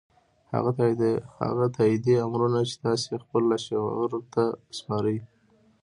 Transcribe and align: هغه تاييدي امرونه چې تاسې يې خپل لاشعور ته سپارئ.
هغه 1.51 1.65
تاييدي 1.77 2.13
امرونه 2.27 2.59
چې 2.69 2.75
تاسې 2.85 3.05
يې 3.11 3.17
خپل 3.23 3.41
لاشعور 3.51 4.11
ته 4.33 4.43
سپارئ. 4.77 5.17